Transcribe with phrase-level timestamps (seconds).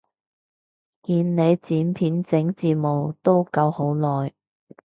[1.03, 4.33] 見你剪片整字幕都搞好耐